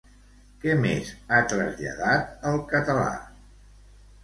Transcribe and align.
Què 0.63 0.71
més 0.85 1.11
ha 1.37 1.41
traslladat 1.51 2.33
al 2.53 2.59
català? 2.75 3.07